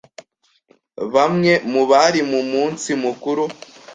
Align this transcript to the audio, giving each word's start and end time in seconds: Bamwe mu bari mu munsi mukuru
Bamwe 1.13 1.51
mu 1.71 1.81
bari 1.91 2.21
mu 2.31 2.41
munsi 2.51 2.89
mukuru 3.03 3.43